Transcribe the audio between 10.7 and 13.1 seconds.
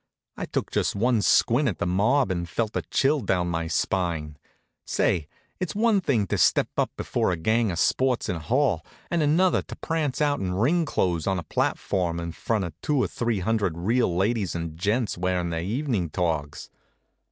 clothes on a platform in front of two or